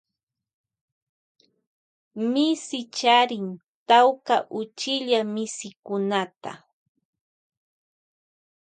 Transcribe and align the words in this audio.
Misi 2.31 2.79
charin 2.97 3.47
tawka 3.87 4.35
uchilla 4.61 5.19
misikunata. 5.33 6.51